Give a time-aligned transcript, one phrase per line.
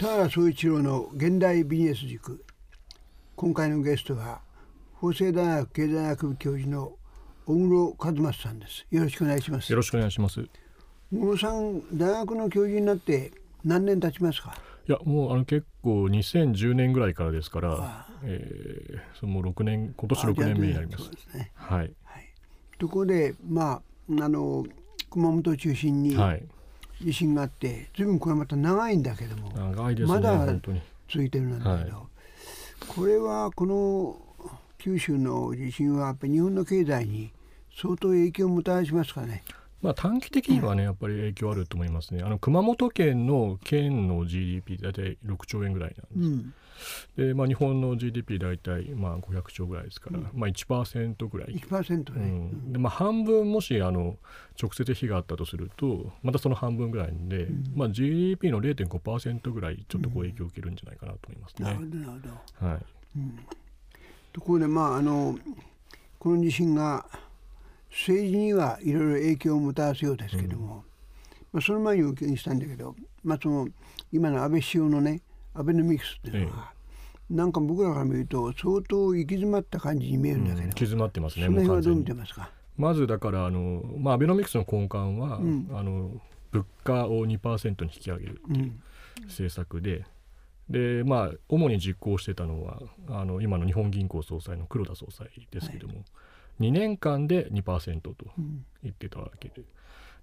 [0.00, 2.42] 田原総一郎の現代ビジネス塾。
[3.36, 4.40] 今回のゲストは
[4.94, 6.92] 法政大学経済学部教授の
[7.44, 8.86] 小室和正さんです。
[8.90, 9.70] よろしくお願いします。
[9.70, 10.40] よろしくお願いします。
[11.12, 13.30] 小室さん大学の教授になって
[13.62, 14.56] 何年経ちますか？
[14.88, 21.10] いやもうあの結構2010年ぐらいからですから、えー、その6年今年6年目になります。
[21.30, 22.32] すね、はい、はい。
[22.78, 23.82] ところでま
[24.18, 24.64] ああの
[25.10, 26.16] 熊本を中心に
[27.02, 30.46] 地震があって、はい、ずいぶんこれまた長いんだけどもね、まだ
[31.08, 31.88] 続いてるんだけど、はい、
[32.86, 34.16] これはこの
[34.78, 37.32] 九州の地震はやっぱり日本の経済に
[37.80, 39.42] 相当影響をもたらしますかね。
[39.82, 42.22] まあ、短期的にはね、やっぱり影響あると思いますね。
[42.22, 46.50] あの熊本県の県の GDP 大体6兆円ぐらいなんです。
[47.16, 51.54] うん、で、まあ、日本の GDP 大体まあ500兆ぐらいですから、うん、まあ1%ぐらい。
[51.54, 52.04] 1%ね。
[52.14, 54.18] うん、で、まあ、半分もしあの
[54.60, 61.64] 直接被害あったとすると、またその半分ぐらいで、うん、まあ GDP の0.5%ぐらいちょっとこう影響を受けるんじゃないかなと思いますね。
[61.64, 62.12] なるほどなる
[62.60, 62.68] ほど。
[62.68, 62.80] はい。
[64.32, 65.38] ところでまああの
[66.18, 67.06] この地震が
[67.90, 70.82] 政治にはいろいろ影響をもたらすようですけども、うん、
[71.52, 73.68] まあ、その前にお聞きしたんだけど、まあ、その
[74.12, 75.20] 今の安倍首相のね
[75.54, 76.76] アベノミクスっていうのは、え
[77.32, 82.50] え、なんか僕らから見ると相当行き詰まった感じに見えるんだけど、うん、行き詰まってますねその辺はどう見てますか？
[82.76, 86.12] まずだからあの、まあ、アベノミクスの根幹は、うん、あの
[86.52, 88.72] 物価を2%に引き上げるっていう
[89.24, 90.04] 政策で、
[90.68, 96.04] でまあ主に実行してたのはあの今の日本銀行総裁の黒田総裁ですけども、はい
[96.60, 98.14] 2年間で2%と
[98.82, 99.62] 言ってたわけで。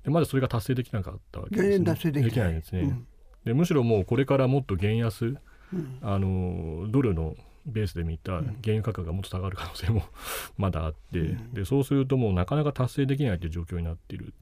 [0.03, 2.53] でまだそれが達成できなかったわけです、ね、達成できない。
[2.53, 3.07] ですね、うん、
[3.43, 5.37] でむしろもうこれからもっと減安、
[5.73, 7.35] うん、あのドルの
[7.65, 10.03] ベースで見た原油価格がもっと下がる可能性も
[10.57, 14.33] まだあって、うん、でそうするともうなかなか達成できないという状況になっている。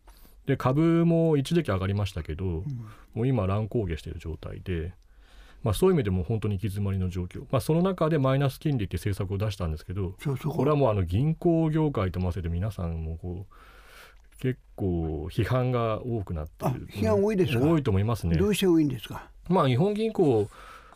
[0.46, 2.64] で株も一時期上がりましたけど、
[3.16, 4.94] もう今乱高下している状態で
[5.66, 10.16] まあ、そういう意味でも本当に行き詰まりの状況、まあ、その中でマイナス金利って政策を出したんですけど
[10.48, 16.88] これはもうあの銀行業界と合わせて皆さんもこう結構批判が多くなってる。
[16.88, 17.66] 批判多いですか？
[17.66, 18.38] 多いと思いますね。
[18.38, 19.30] どうして多いんですか？
[19.50, 20.48] まあ日本銀行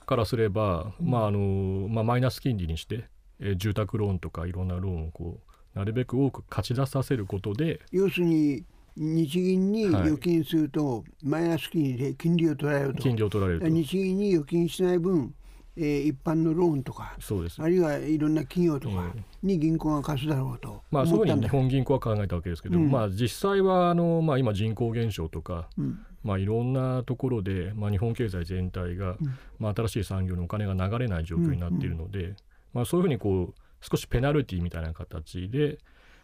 [0.05, 3.05] からすれば、まああのまあ、マイナス金利にして、
[3.39, 5.39] えー、住宅ローンとかいろんなローンをこ
[5.75, 8.63] うなるべく多く貸し出させることで要するに
[8.95, 13.03] 日銀に預金すると、マイナス金利で金利を取られると。
[13.03, 15.33] 金利を取られる日銀に預金しない分、
[15.77, 17.61] えー、一般のローンとかそうです。
[17.61, 29.17] あるいはいろんな企業とかに銀行が貸すだろうと、まあ、そういうふうに日本銀行は考えたわけですけど、うん、まあ、実際はあの、まあ、今人口減少とか、うん、まあ、いろんなところで、まあ、日本経済全体が、うん、
[29.57, 32.35] まあ、新しい産業にお金が流れない状況になっているので、
[32.73, 35.77] まあ、そういうふうにこう少しペナルティみたいな形で、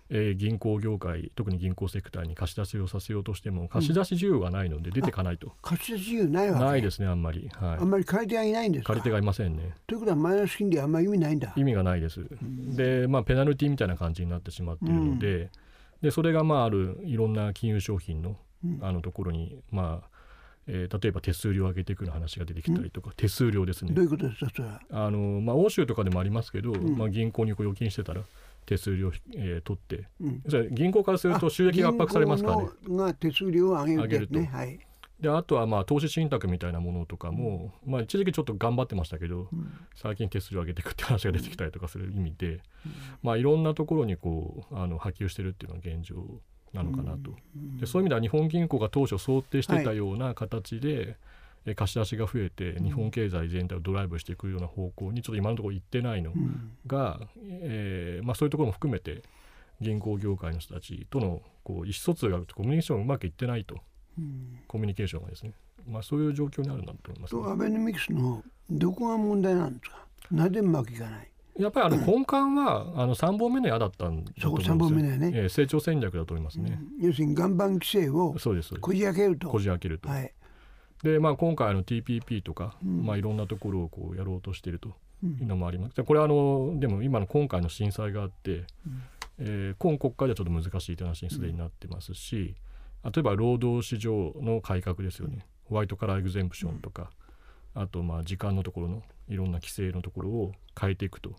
[0.10, 9.74] えー、銀行業界特に銀行セクターに貸し出しをさせようとしても貸し出し需要がないので出てかないと、うん、貸し出し需要ないわないですねあんまり、はい、あんまり借り手がいないんです借り手がいませんね。
[9.88, 11.54] ということはマイナス金利あんまり意味ないんだ。
[11.56, 15.50] 意味がないです、うん、でまあペナルティみたいな感じになってしまっているのでうん、
[16.02, 18.38] でそれがまああるいろんな金融商品の
[18.82, 20.10] あのところにまあ
[20.68, 23.92] えー、例えば手数料を上げていくような話が出てきたりとか、手数料ですね。
[23.94, 24.82] どういうことですかそれは？
[24.90, 28.22] あの、まあ、欧州とかでもありますけど、まあ、銀行にこう預金してたら
[28.66, 32.70] 手数料、えー、取って、うん、銀行からすると収益が圧迫されますからね。
[32.90, 34.80] が手数料を上げる,、ね、げると、はい、
[35.20, 42.62] であとはまあ投資信託みたいなものとかも、うん、まあ、一時期ちょっと頑張ってましたけど、うん、最近手数料上げていくって話が出てきたりとかする意味で、
[43.22, 46.16] まあ、いろんなところにこうあの波及してるっていうのが現状
[46.74, 47.36] なのかなと。
[47.80, 51.16] でそういう意味では日本銀行が当初想定してたような形で、はい
[51.74, 56.32] 貸し出しが増えて日本経済全体をドライブしていくような方向にちょっと今のところ行ってないの
[56.86, 59.24] が、うん、えー、まあ、そういうところも含めて
[59.82, 63.78] 銀行業界の人たちとのこう意思疎通がコミュニケーションがうまくいってないと、
[64.20, 65.54] うん、コミュニケーションがですね、
[65.88, 70.06] まあ、そういう状況にあるんだと思います、ね、アベノミクスのどこが問題なんですか？
[70.32, 71.30] なぜうまくいかない？
[71.58, 74.78] やっぱりあの根幹は、あの3本目の矢だったんだと思うんですよ。
[74.78, 76.82] 本目の矢ね、えー、成長戦略だと思いますね。
[77.00, 78.36] うん、要するに岩盤規制を
[78.82, 79.48] こじ開けると。
[79.48, 80.10] こじ開けると。
[80.10, 80.34] はい、
[81.06, 84.90] で、まあ、今回の TPP とか、うん、まあ、いろんなところをこうやろうとしていると
[85.24, 86.04] いうのもあります。
[86.04, 88.66] これはあのでも今の今回の震災があって、うん、
[89.38, 92.56] えー、今国会ではちょっと難しいという話にすでになってますし、
[93.04, 97.12] 例えば労働市場の改革ですよね、ホワイトカラーエグゼンプションとか、
[97.76, 101.36] あとまあ時間のところのいろんな規制のところを変えていくと。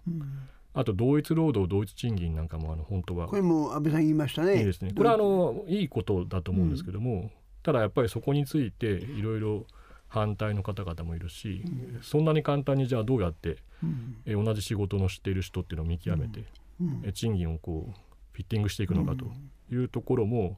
[0.74, 4.58] あと同一労働同一賃金なんかもあの本当はこれも安倍さん言いましたね。
[4.58, 4.92] いいですね。
[4.94, 7.30] これはあのいいことだと思うんですけども、
[7.66, 9.66] ただやっぱりそこについていろいろ
[10.06, 16.44] 反対の方々もいるし、うん、そんなに簡単にじゃあどうやって、うん、え同じ仕事の知っている人っていうのを見極めて、
[16.80, 17.92] うん、え賃金をこう
[18.34, 19.26] フィッティングしていくのかと
[19.74, 20.54] いうところも、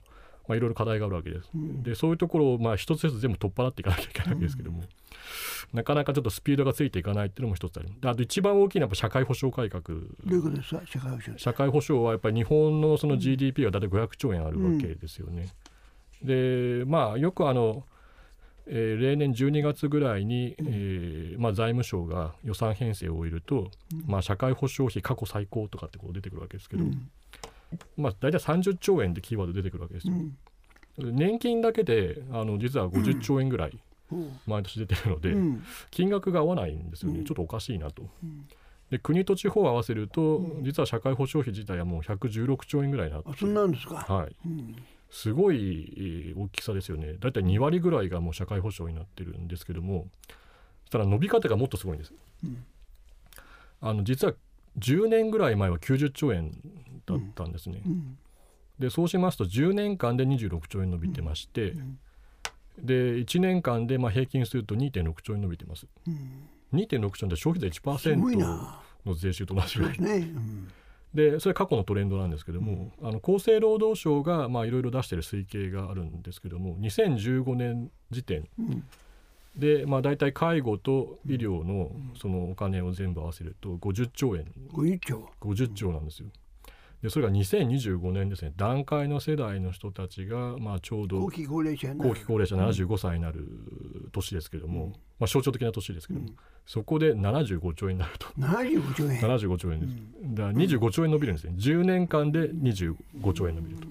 [0.46, 1.48] まあ、いろいろ課題があるわけです。
[1.82, 4.82] でそういうところをまあ一つずつ全部取っ払っていかなきゃいけないわけですけども、
[5.72, 9.98] なかなかちょっとスピードがついていかないっていうのも一つありあと一番大きいのはやっぱ社会保障改革。
[11.38, 12.04] 社会保障。
[12.04, 15.48] はやっぱり日本のその GDP が大体500兆円あるわけですよね。
[16.22, 17.84] でまあよくあの
[18.70, 23.70] えー、例年12月ぐらいに、えーまあ、財務省が予算編成を終えると、
[24.06, 26.84] まあ、社会保障費過去最高とかってこう出てくるわけですけど、
[27.96, 30.14] まあ、大体30兆円でキーワード出てくるわけですよ。
[30.98, 33.78] 年金だけであの実は50兆円ぐらい
[34.46, 35.34] 毎年出てるので、
[35.90, 38.02] 金額が合わないんですよね、ちょっとおかしいなと。
[38.90, 44.36] で国と地方を合わせると、実は社会保障費自体はもう116兆円ぐらいなってそんなんですか、はい、
[45.10, 47.14] すごい大きさですよね。
[47.18, 50.06] だいたい2割ぐらいがもう社会保障になってるんですけども
[50.84, 52.12] そしたら伸び方がもっとすごいんです、
[52.44, 52.64] うん、
[53.80, 54.34] あの実は
[54.78, 56.52] 10年ぐらい前は90兆円
[57.06, 58.18] だったんですね、うん、
[58.78, 61.74] でそうしますと10年間で26兆円伸びてまして、
[62.78, 68.16] で1年間でまあ平均すると2.6兆円伸びてます、うん、2.6兆円で消費税1%
[69.06, 70.10] の税収と同じぐらい、ね。
[70.12, 70.68] うん、
[71.14, 78.48] でそれ過去のトレンドなんですけども、うん、あの厚生労働省がいろいろ出している推計があるんですけども2015年時点
[79.58, 81.90] で、まあ、大体介護と医療の
[82.20, 84.46] そのお金を全部合わせると50兆円。
[84.72, 86.28] 50兆 ,50 兆なんですよ。
[87.02, 88.52] でそれが2025年ですね。
[88.56, 93.46] 段階の世代の人たちが、まあ、ちょうど後期高齢者後期高齢者75歳になる
[94.12, 96.36] 年ですけども、うん、まあ、象徴的な年ですけども、うん、
[96.68, 98.26] そこで75兆円になると。
[98.38, 99.18] 75兆円。
[99.20, 99.92] 75兆円です、
[100.22, 101.54] うん、だから25兆円伸びるんですね。
[101.56, 103.86] 10年間で25兆円伸びると。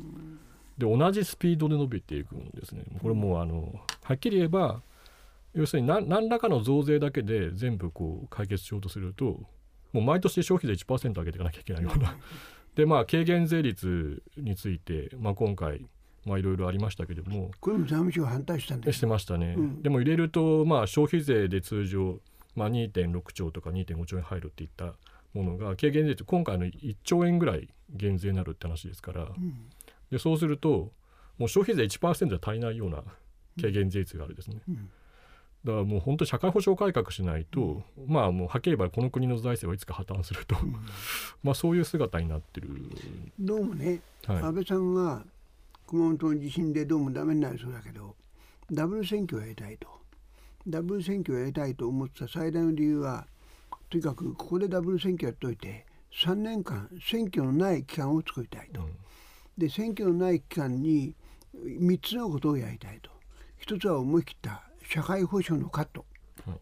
[0.78, 2.84] で同じスピードで伸びていくんですね。
[3.02, 4.84] これもうあのはっきり言えば
[5.56, 9.40] 要するに何何らかの増税だけで全部こう解決しようとすると
[9.92, 12.16] もう毎年消費税1%上げていかなきゃいけないような。
[12.76, 15.84] でまあ軽減税率について、まあ、今回
[16.28, 17.50] まあいろいろありましたけれども。
[17.60, 22.20] これも財務省反対したんでしてましたね、うん、でも入れるとまあ消費税で通常、
[22.57, 24.95] まあ、2.6兆とか2.5兆円入るっていった
[25.33, 29.69] ものが軽減税率今回の1兆円ぐらい減税になるって話ですから、うん、
[30.12, 30.92] でそうすると
[31.38, 33.04] もう消費税1%じゃ足りないような
[33.57, 34.57] 軽減税率があるですね。
[34.68, 34.89] うん。
[35.63, 40.56] だからもう本当に社会保障改革しないと、まあもうはっきり言えばこの国の財政はいつか破綻すると、
[41.44, 42.69] まあそういう姿になってる。
[43.39, 45.24] どうもね、はい、安倍さんが
[45.86, 48.15] 熊本の地震でどうもダメになりそうだけど
[48.71, 49.88] ダブル選挙をやりたいと
[50.68, 53.25] ダブル選挙をやりたいと思ってた最大の理由は
[53.90, 58.90] とにかくここでダブル選挙やっといて3年間選挙のない期間を作りたいと、うん、
[59.58, 61.16] で選挙のない期間に
[61.56, 63.18] 3つのことをやりたいと。
[63.58, 66.06] 一つは思い切った社会保障のカット、
[66.46, 66.56] は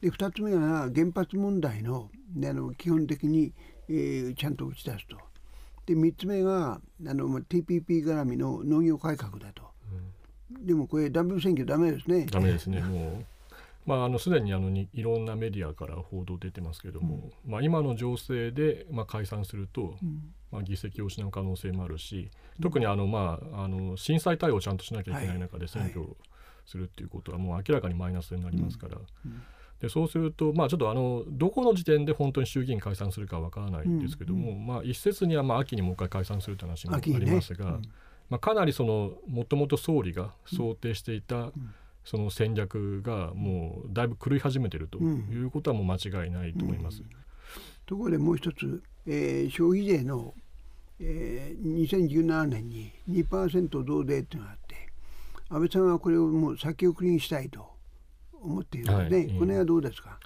[0.00, 3.52] い、で2つ目は原発問題のあの基本的に、
[3.88, 5.16] えー、ちゃんと打ち出すと。
[5.86, 10.12] で3つ目があの TPP 絡みの農業改革だと、うん、
[10.58, 12.26] でもこれダブル選挙ダメですね。
[12.26, 12.80] ダメですね。
[12.80, 13.24] もう。
[13.86, 22.30] まあ、あのすでにあのにいろんなメディアから報道出てますけれども、うん、まあ、今の情勢で、まあ、解散すると、うん、まあ、議席を失う可能性もあるし
[22.62, 26.04] 特にあの、まあ、あの震災対応をちゃんとしなきゃいけない中で選挙
[26.66, 28.98] するっていうことはもう明らかにマイナスになりますから。
[29.80, 34.56] でそうすると、まあ、ちょっとあのどこの時点で本当に衆議院解散するかわからないんですけども、うん。
[34.56, 37.70] うん、まあ、一説にはまあ秋にもう一回解散するという話もありますが、ね。
[37.70, 37.82] うん、
[38.30, 41.52] まあ、かなりそのもともと総理が想定していた
[42.04, 47.02] その戦略がもうだいぶ狂い始めているということはもう間違いないと思います。
[47.84, 50.32] ところでもう一つ、えー、消費税の、
[51.00, 54.76] えー、2017年に2%増税というのがあって
[55.48, 57.66] 安倍さんはこれをもう先送りにしたいと
[58.32, 60.18] 思っているので、はい、この辺はどうですか？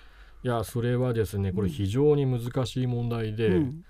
[0.44, 3.84] いやそれはですねこれ非常に難しい問題で、うん、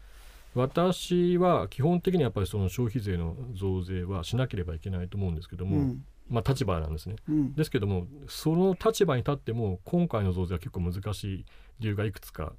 [0.54, 11.44] 私は基本的にやっぱりその消費税の増税はしなければいけないと思うんですけども、うん、まあ、立場なんですね、うん、ですけどもその立場に立っても今回の増税は結構難しい
[11.80, 12.52] 理由がいくつか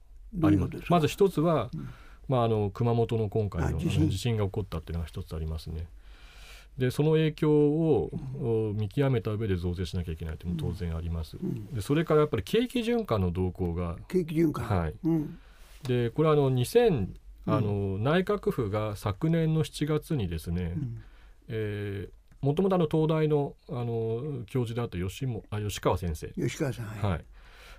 [0.43, 0.73] あります。
[0.89, 1.69] まず一つは、
[2.27, 4.35] まあ、あの熊本の今回の地震。
[4.35, 5.87] が起こったっていうのが一つありますね。
[6.77, 8.11] でその影響を
[8.75, 11.37] 見極めた上で増税しなきゃいけないというのも当然あります。
[11.71, 14.93] でそれからやっぱり景気循環の動向が景気循環、はい。
[15.05, 15.39] うん、
[15.83, 17.07] でこれはあの2000
[17.47, 21.03] あの、内閣府が昨年の7月にですね、うん、
[21.47, 26.27] えー、もともと東大のあの教授であった吉もあ吉川先生。
[26.29, 27.25] 吉川さん、はい、はい、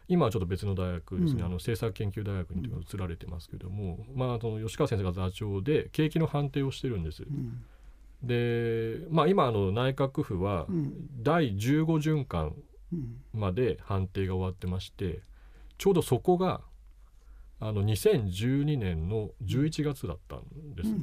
[0.08, 7.22] 今はちょっと別の大学ですね、うん、あの政策研究大学に移られてますけども、まあ、その吉川先生が座長で景気の判定をしてるんです。
[7.22, 7.64] うん。
[8.22, 10.66] で、まあ、今あの内閣府は
[11.22, 12.54] 第15循環
[13.32, 15.20] まで判定が終わってまして
[15.78, 16.60] ちょうどそこが
[17.60, 20.94] あの2012年の11月だったんです。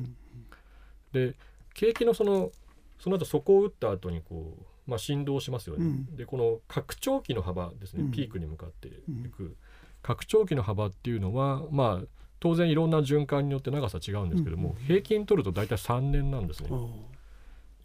[1.11, 1.35] で
[1.73, 2.51] 景気のその
[2.99, 5.85] その後底を打った後にこうまあ、振動しますよね。
[5.85, 6.15] うん。
[6.15, 8.11] でこの拡張器の幅ですね、うん。
[8.11, 8.91] ピークに向かってい
[9.29, 9.55] く、
[10.01, 12.05] 拡張器の幅っていうのはまあ
[12.39, 16.69] 当然いろんな循環によって長さ違うんですけども、平均取ると大体3年なんですね。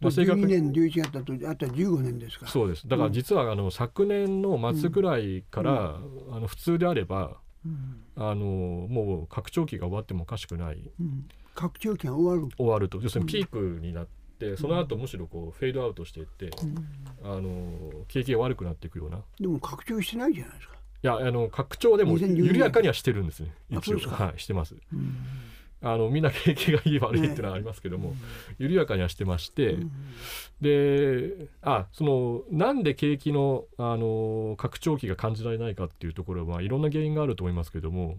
[0.01, 2.47] まあ正確12に年11月だとあとは15年ですか。
[2.47, 5.99] そうですだから実はあの昨年の末ぐらいから、
[6.31, 7.33] あの普通であればうん
[8.15, 8.45] あの
[8.89, 10.91] もう拡張期が終わってもおかしくない。
[10.99, 11.27] うん。
[11.55, 12.53] 拡張期が終わる。
[12.57, 12.99] 終わると。
[13.01, 14.07] 要するにピークになっ
[14.39, 17.29] て、その後むしろこうフェードアウトしていって、うん。
[17.29, 19.17] あの景気が悪くなっていくような。
[19.17, 20.75] いでも拡張してないじゃないですか。
[21.01, 22.35] やあの拡張でも2012年。
[22.45, 23.53] 緩やかにはしてるんですね。
[23.73, 24.25] あそうですか。
[24.25, 24.75] はいしてます。
[24.93, 25.15] うん
[25.81, 28.13] あのみんな景気がいい悪いっていうのはありますけども、
[28.57, 29.91] 緩やかにはしてまして、うん
[30.61, 38.17] であそのなんで景気のあの拡張期が感じられないかっていうところはいろんな原因があると思いますけども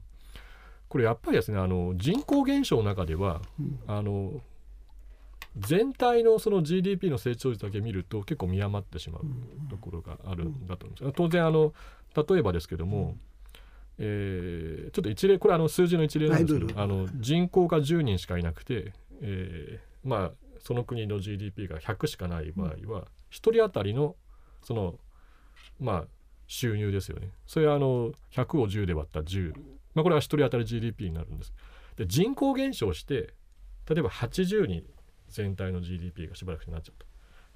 [0.88, 3.78] これやっぱりですねあの人口減少の中ではうん。
[3.86, 4.40] あの
[5.58, 9.22] 全体のその GDP の成長率だけ見ると結構見余ってしまう
[9.68, 11.12] ところがあるんだと思うんです。
[11.16, 11.74] 当然あの
[12.14, 13.16] 例えばですけども、
[14.02, 24.16] えーちょっと一例これあの数字の一例なんですけど,、あの人口が10人しかいなくて、えーまあその国の GDP が100しかない場合は、1人当たりの
[24.62, 24.98] その
[25.78, 26.04] まあ
[26.46, 27.30] 収入ですよね。
[27.46, 29.54] それはあの100を10で割った10、
[29.94, 31.54] まあ、これは1人当たり GDP になるんです。
[31.96, 33.34] で人口減少して
[33.88, 34.84] 例えば80に
[35.28, 37.06] 全体の GDP がしばらくしてなっちゃった。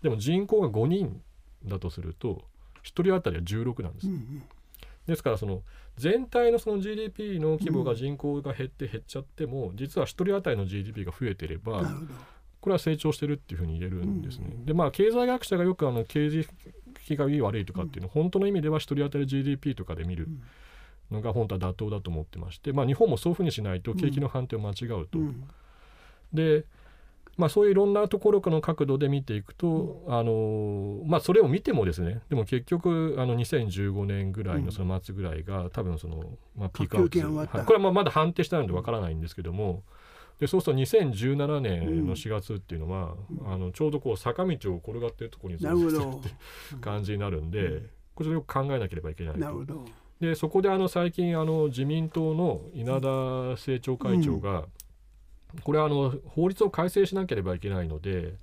[0.03, 1.23] でも人口が5人
[1.65, 2.45] だとすると
[2.83, 4.43] 1人当たりは16なんです、うん。
[5.07, 5.63] ですからその
[5.97, 11.85] 全体のその GDP の規模が人口が減って減っちゃっても、実は1人当たりの GDP が増えてれば
[12.61, 14.55] これは成長してるっていうふうに言えるんですね。
[14.65, 16.47] でまあ経済学者がよくあの経済
[17.17, 20.29] がいい悪いとかっていうの、本当の意味では1人当たり GDP とかで見る
[21.11, 25.19] のが本当は妥当だと思ってまして、まあ、日本もそういうふうにしないと景気の判定を間違うと。
[25.19, 25.45] うん。
[26.33, 26.65] で
[27.37, 36.25] まあ、そういういろんなところの角度で見ていくと、あのまあ、それを見てもですねでも結局あの2015年ぐらいのその末ぐらいが、多分その、
[36.57, 37.67] まあ、ピークアウトはい。
[37.67, 39.83] これはまあまだ判定してないのでわからないんですけども
[40.41, 43.15] でそうすると2017年の4月っていうのは、
[43.47, 46.11] あのちょうどこう坂道を転がってるところになるほど。
[46.19, 46.31] って
[46.81, 47.83] 感じになるんで、
[48.15, 49.85] これをよく考えなければいけないと。
[50.21, 53.09] でそこであの最近あの自民党の稲田
[53.53, 54.65] 政調会長が、
[55.63, 58.35] これはあの法律を改正しなければいけないので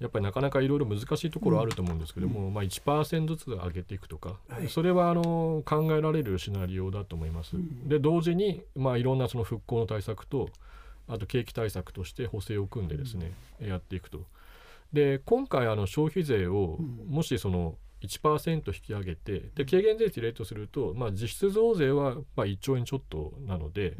[0.00, 4.68] やっぱりなかなかいろいろ難しいところあると思うんですけども、まあ、1%ずつ上げていくとか、はい。
[4.68, 7.52] それはあの考えられるシナリオだと思います。
[7.86, 10.50] で同時に、まあ、いろんなその復興の対策と
[11.06, 14.24] あと景気対策として補正を組んでですね、やっていくと。
[14.92, 23.94] で今回あの消費税をもしその1%引き上げてで軽減税率入れるとすると、まあ、実質増税はまあ1兆円ちょっとなので,、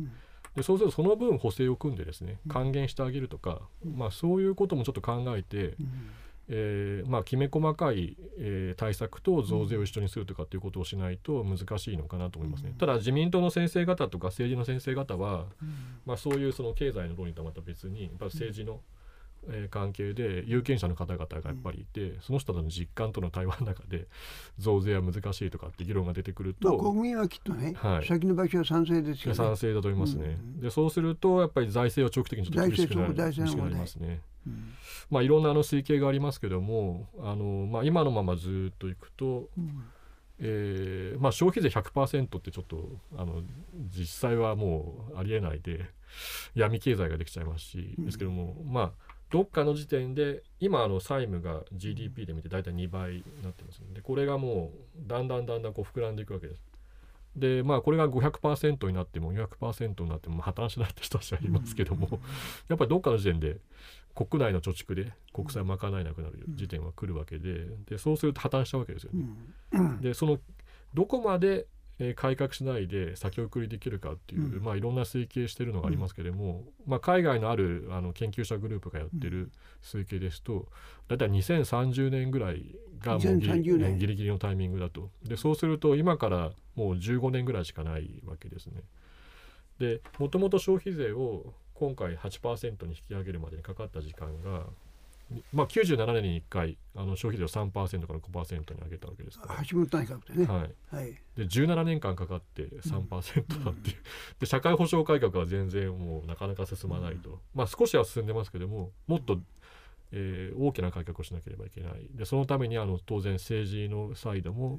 [0.55, 5.75] でそうするとその分補正を組んでですね還元してあげるとか、まあ、そういうこともちょっと考えて、
[6.49, 12.75] えーまあ、きめ細かい、えー対策と増税を一緒にするとかっていうことをしないと難しいのかなと思いますね。
[12.79, 15.47] ただ自民党の先生方とか政治の先生方は、
[16.05, 18.81] まあ、そういうその経済の論理とはまた別にやっぱ政治の、
[19.51, 24.07] えー関係で有権者の方々がやっぱりいて、その人たちの実感との対話の中で
[24.59, 28.07] 増税は難しいとかって議論が出てくるまあと、国民はきっとねはい。
[28.07, 29.35] 先延ばしは賛成ですよね。
[29.35, 30.39] 賛成だと思いますね。
[30.61, 33.07] でそうするとやっぱり財政は長期的にちょっと苦しくな
[33.69, 34.21] りますね。
[34.47, 34.75] うん。
[35.11, 39.85] まあ、いろんなあの推計がありますけどもあの、まあ、今のままずっといくと、うん。
[40.41, 43.43] えーまあ、消費税100%ってちょっとあの
[43.97, 45.87] 実際はもうありえないで
[46.55, 48.93] 闇経済ができちゃいますし、ですけどもまあ
[49.31, 56.61] どっかの時点で今あの債務が GDP で見て大体2倍になってますのでこれがもうだんだんだんだんこう膨らんでいくわけです。
[57.37, 62.21] でまあこれが500%になっても400%になってもまあ破綻しないって人たちはいますけども、
[62.69, 63.57] やっぱりどっかの時点で
[64.15, 69.99] 国内の貯蓄で国債を賄えなくなる時点は来るわけででそうすると破綻しちゃうわけですよね。
[70.01, 70.39] でその
[70.95, 71.67] どこまで、
[71.99, 79.51] えー改革しないで先送りできるかっていう、まあ、いろんな推計してるのがありますけれども、まあ、海外のあるあの研究者グループがやってる
[79.83, 80.67] 推計ですと
[81.09, 85.11] 大体2030年ぐらいがもうギリ2030年ギリギリのタイミングだと。
[85.25, 88.83] でそうすると今からもう15年ぐらいしかないわけですね。
[89.79, 94.67] でもともと消費税を今回8%に引き上げるまでにかかった時間が、
[95.53, 99.65] まあ、97年に1回あの消費税を3%から5%に上げたわけですから。
[99.65, 100.47] 橋本内閣でね。
[100.47, 101.13] はい、はい。
[101.37, 103.97] で17年間かかって3%だっていう、
[104.41, 109.39] で社会保障改革は全然もうなかなか進まないと、まあ少しは進んでますけどももっと、
[110.13, 112.09] えー大きな改革をしなければいけない。
[112.13, 114.79] でそのためにあの当然政治のサイドも、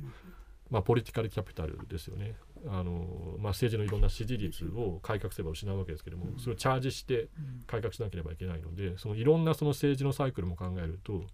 [0.70, 2.36] まあ、ポリティカルキャピタルですよね
[2.68, 7.30] あの、まあ、政治のいろんな支持率を改革すれば失うわけですけどもそれをチャージして
[7.68, 11.26] 改革しなければいけないのでそのいろんなその政治のサイクルも考えると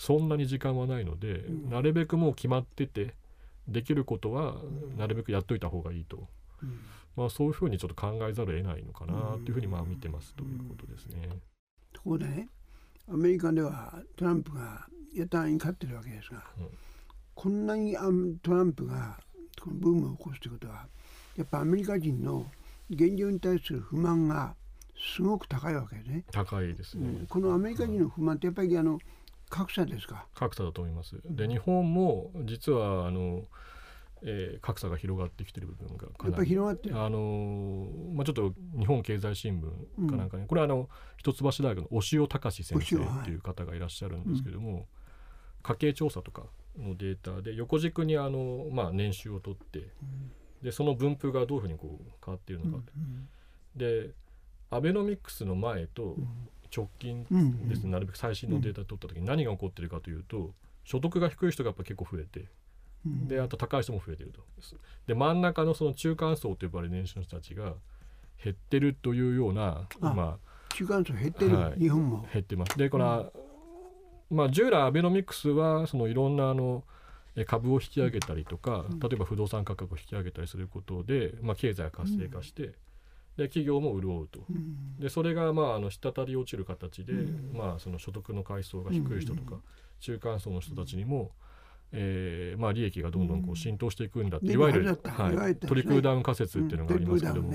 [0.00, 1.70] そんなに時間はないので、うん。
[1.70, 3.14] なるべくもう決まってて
[3.68, 4.56] できることは
[4.96, 6.26] なるべくやっといた方がいいと、
[6.62, 6.80] うん。
[7.16, 11.28] まあ、そういうふうにちょっと考えざるを得ないのかなというふうにまあ見てますということですね。
[11.92, 12.48] ところでね
[13.12, 16.68] アメリカではトランプが野党に勝ってるわけですが、うん。
[17.34, 18.08] こんなにあ
[18.42, 19.18] トランプが
[19.60, 20.86] このブームを起こすということは
[21.36, 22.46] やっぱアメリカ人の
[22.90, 24.54] 現状に対する不満が
[25.16, 26.24] すごく高いわけね。
[26.30, 28.98] 高いですね、うんこのアメリカ人の不満ってやっぱりあの
[29.48, 30.26] 格差ですか？
[30.34, 31.16] 格差だと思います。
[31.24, 33.44] で日本も実はあの、
[34.22, 37.00] えー格差が広がってきてる部分がかやっぱり広がってる？
[37.00, 44.86] あのーまあ、ちょっと日本経済新聞かなんかに、これはあの一橋大学の押尾隆先生っていう方がいらっしゃるんですけども、
[45.62, 46.42] 家計調査とか
[46.78, 49.88] のデータで横軸にあの、まあ、年収を取って
[50.62, 52.84] でその分布がどういうふうにこう変わっているのか、
[53.76, 54.10] で
[54.70, 56.16] アベノミクスの前と
[56.74, 57.24] 直近
[57.68, 62.48] ですね、なるべく最新のデータを取った時に何が起こっているかというと所得が低い人がやっぱ結構増えて
[63.06, 63.28] うん。
[63.28, 64.42] であと高い人も増えてると。
[65.06, 67.74] で真ん中のその中間層と呼ばれる年収の人たちが
[68.42, 70.38] 減ってるというようなあま
[70.70, 71.78] 中間層減ってる、はい。
[71.78, 72.24] 日本も。
[72.28, 72.32] あ。
[72.32, 72.78] 減ってます。
[72.78, 73.32] でこの、
[74.30, 76.84] まあ従来アベノミクスはそのいろんなあの
[77.36, 79.00] え株を引き上げたりとかうん。
[79.00, 82.72] 例えば不動産価格を引き上げたりすることで、まあ、経済が活性化して、
[83.36, 84.40] で企業も潤うと。
[84.50, 84.98] うん。
[84.98, 87.56] でそれがまああの滴り落ちる形で、うん。
[87.56, 89.60] まあ、その所得の階層が低い人とか、うん。
[90.00, 91.30] 中間層の人たちにも、
[91.92, 97.52] えーまあ、利益がどんどんこう浸透していくんだって、でいわゆる、はいトリクルダウン仮説っていうのがありますけども、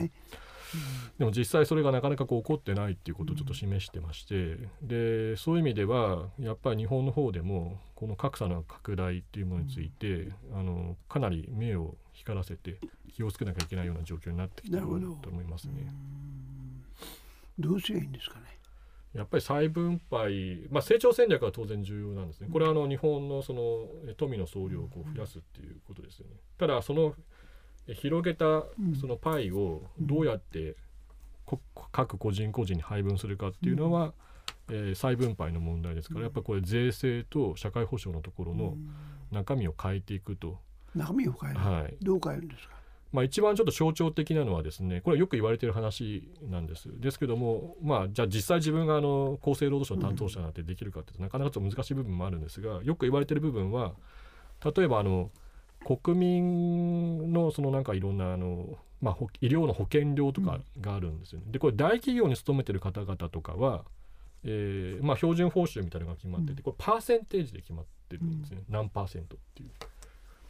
[1.17, 12.77] でも実際それがなかなかこう起こってないっていうことをちょっと示してまして、でそういう意味ではやっぱり日本の方でもこの格差の拡大っていうものについて、あのかなり目を光らせて
[13.13, 14.83] 気をつけなきゃいけないような状況になってきてる
[15.21, 15.91] と思いますね。
[17.57, 18.41] どうすればいいんですかね？
[19.13, 22.49] やっぱり再分配、まあ、成長戦略は当然重要なんですね。
[22.51, 26.33] これはあの日本のそのえ富の総量をこう増やすっていうことですよね。
[26.57, 27.21] ただそのえ
[27.93, 28.65] 広げたん。
[28.99, 30.75] そのパイをどうやって
[31.45, 31.59] こ
[31.91, 34.13] 各個人個人に配分するかっていうのは、
[34.69, 38.75] えー再分配の問題ですからやっぱりこれ税制と社会保障のところの
[39.31, 40.57] 中身を変えていくと、
[40.95, 41.95] 中身を変える、はい。
[42.01, 42.73] どう変えるんですか？
[43.13, 46.89] まあ、一番ちょっと象徴的なのはですねこれはよく言われている話なんです。
[46.99, 53.93] ですけどもまあじゃあ実際自分があの厚生労働省の担当者なんてできるかっていうとなかなかちょっと難しい部分もあるんですがよく言われている部分は
[54.75, 55.29] 例えばあの
[55.83, 61.45] 国民のそのなんかいろんなあの、まあ、ほ医療の保険料とかがあるんですよね。
[61.51, 63.83] でこれ大企業に勤めてる方々とかは、
[64.43, 69.69] えーまあ、標準報酬みたいなのが決まっててこれパーセンテージで決まってるんですね、何パーセントっていう。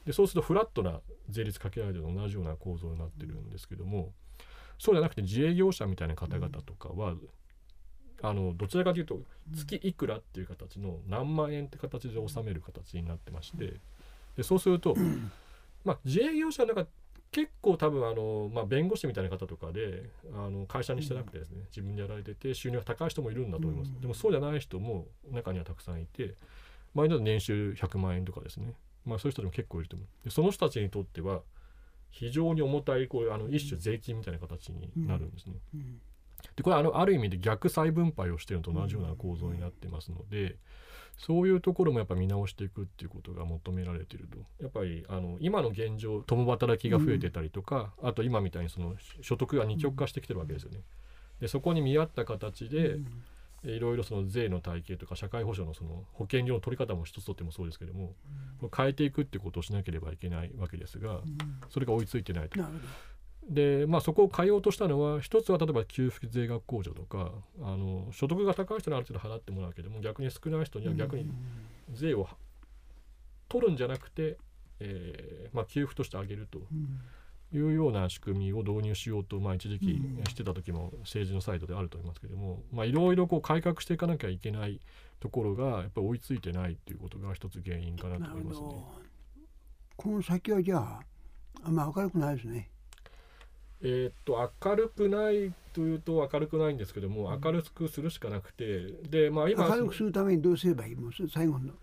[0.06, 4.12] でそうするとフラットな税率かけられるのと同じような構造になってるんですけども
[4.78, 7.16] そうじゃなくて自営業者みたいな方々とかは、
[8.22, 9.20] あのどちらかというと
[9.56, 13.76] 月いくらっていう形の何万円って形で納める形になってまして
[14.36, 14.96] でそうすると、
[15.84, 16.88] まあ、自営業者の中
[17.32, 24.00] 結構多分あの、まあ、弁護士みたいな方とかであの会社にしてなくてですね自分でやられてて収入が高い人もいるんだと思います、うん。
[24.00, 26.36] でもそうじゃない人も中にはたくさんいて
[26.94, 28.74] 前だと年収100万円とかですね、
[29.06, 30.08] まあ、そういう人でも結構いると思う。
[30.24, 31.42] でその人たちにとっては
[32.10, 35.56] 非常に重たいこういうあの一種税金みたいな形になるんですね。
[35.74, 36.00] うん。
[36.56, 40.56] でこれはあのある意味で逆再分配をしているのと同じような構造になってますので、
[41.18, 44.38] そういうところもやっぱ見直していくっていうことが求められていると。
[44.62, 50.82] やっぱりあの今の現状共働きが増えてたりとか、あと今みたいにその所得が二極化してきてるわけですよね。
[51.40, 52.98] でそこに見合った形で、
[53.64, 58.14] えいろいろその税の体系とか社会保障のその保険料の取り方も一つとってもそうですけども、
[58.76, 61.22] 変えていくってことをしなければいけないわけですが、
[61.70, 62.60] それが追いついてないと。
[63.50, 67.32] でまあそこを変えようとしたのは一つは例えば給付税額控除とか
[67.62, 70.92] あの所得が高い人にある程度払ってもらうけども逆に少ない人にど。
[70.92, 71.30] は逆に
[71.94, 72.28] 税を
[73.48, 74.38] 取るんじゃなくて、
[74.80, 77.00] えーまあ、給付としてあげるとうん
[77.54, 84.82] いうような仕組みを導入しようと、まあ、一時期うんしてた時も政治のサイドであると思いますけどもまあいろいろこう改革していかなきゃいけない
[85.20, 88.68] ところがやっぱり追いついてないっていうことが一つ原因かなと思いますね。
[88.68, 88.88] ど。
[89.96, 91.00] この先はじゃあ
[91.64, 92.70] あんま明るくないですね。
[93.88, 100.96] えーっと明るくないというと明るくないんですけども明るくするしかなくてでまあ今明るくするためにどうすればいい？
[100.96, 101.74] もう最後の。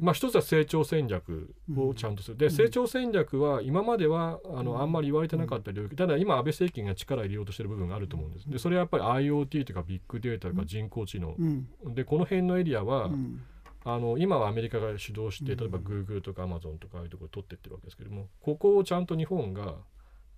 [0.00, 8.50] まあ、一つは成長戦略をちゃんとする、で成長戦略は今まではあのあんまり言われてなかった領域、ただ今安倍政権が力を入れようとしてる部分があると思うんです。
[8.50, 11.68] でそれはやっぱり IoT とかビッグデータとか人工知能、うん。
[11.94, 13.40] でこの辺のエリアは、うん。
[13.84, 19.76] あの今はアメリカが主導して例えば Google とか Amazon とかああいうところを取ってってるわけですけどもここをちゃんと日本が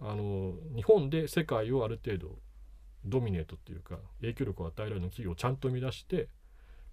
[0.00, 2.38] あの日本で世界をある程度
[3.04, 6.28] ドミネートっていうか影響力を与えられる企業をちゃんと生み出して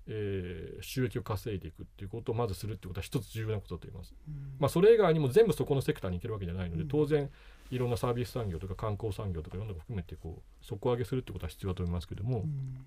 [0.08, 4.14] えー収益を稼いでいくっていうことをまずするってことは一つ重要なことだと思います。
[4.28, 4.36] うん。
[4.60, 6.88] まあ、それ以外にも全部そこのセクターに行けるわけじゃないので、うん。
[6.88, 7.30] 当然
[7.72, 12.86] いろんなサービス産業とか観光産業とかいろんなのを含めてこう底上げするってことは必要だと思いますけども、うん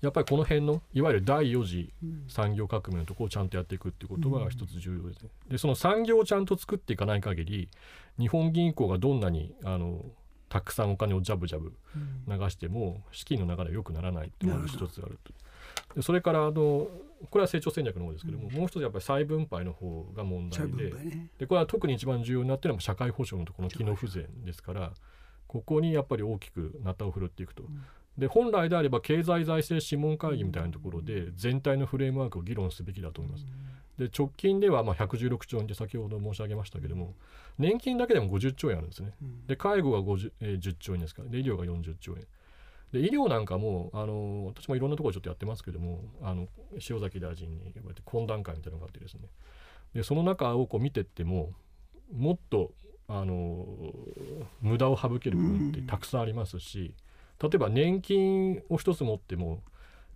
[0.00, 2.24] やっぱりこの辺のいわゆる第4次うん。
[2.28, 5.30] 産業革命のところをちゃんとやっていくっていうことは一つ重要ですね。
[5.48, 7.68] でその産業をちゃんと作っていかない限り
[8.18, 10.04] 日本銀行がどんなにあの
[10.48, 11.72] たくさんお金をジャブジャブ
[12.28, 12.38] うん。
[12.38, 15.32] 流しても資金の流れは良くならないっていうのが一つあると。
[15.96, 16.52] でそれからあの
[17.30, 18.54] これは成長戦略の方ですけども、うん。
[18.54, 21.28] もう一つやっぱり再分配の方が問再題でね。
[21.38, 24.92] でこれは特に一番重要になっているのは社会保障のところの機能不全ですから
[25.46, 27.62] ここにやっぱり大きくなたを振るっていくと。
[27.62, 27.66] ん
[28.18, 33.46] で本来であれば経済財政諮問会議みたいなところで全体のフレームワークを議論すべきだと思います。
[33.98, 37.14] で直近ではまあ116兆円って先ほど申し上げましたけども
[37.58, 39.12] 年金だけでも50兆円あるんですね。
[39.22, 39.46] うん。
[39.46, 42.24] で介護が50、えー10兆円ですからで医療が40兆円。
[42.92, 46.46] で医療なんかもあの私もいろんなところちょっとやってますけどもあの
[46.88, 49.22] 塩崎大臣に呼ばれて懇談会みたいなのがあってですね。
[49.94, 51.50] でその中をこう見てっても
[52.12, 52.72] もっと
[53.08, 53.66] あの
[54.60, 56.94] 無駄を省ける部分ってたくさんありますし、
[57.42, 59.62] 例えば年金を一つ持っても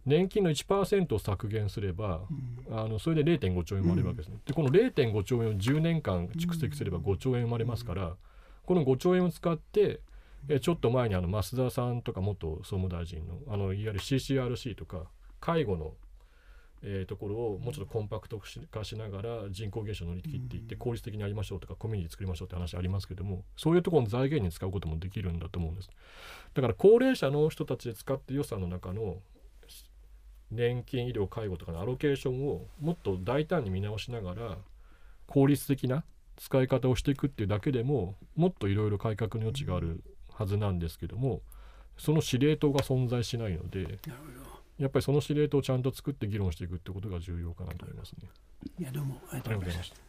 [0.07, 2.23] 年金の1%を削減すれば
[2.69, 2.79] うん。
[2.79, 4.37] あのそれで0.5兆円生まれるわけですね。
[4.47, 8.17] でこの0.5兆円を10年間蓄積すれば5兆円生まれますから、
[8.65, 10.01] この5兆円を使って
[10.49, 15.05] えちょっと前にあの増田さんとか元総務大臣のあのいわゆる CCRC とか
[15.41, 15.93] 介護の、
[16.83, 25.91] えーところをもうちょっとコンパクト化しながら人口減少を乗り切っていって効率的にやりましょうとかコミュニティ作りましょうって話ありますけどもそういうところの財源に使うこともできるんだと思うんです。
[26.55, 29.17] だから高齢者の人たちで使って予算の中の
[30.51, 34.59] 年金医療介護とかのアロケーションをもっと大胆に見直しながら
[35.27, 36.05] 効率的な
[36.37, 41.43] 使い方をしていくっていうだけでももっといろいろ改革の余地があるはずなんですけども
[41.99, 43.99] その司令塔が存在しないのでなる
[44.45, 48.29] ほやっぱりその司令塔をちゃんと作って議論していくってことが重要かなと思いますね。
[48.79, 50.08] いやどうもありがとうございました。